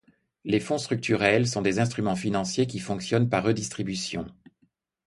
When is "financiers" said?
2.15-2.65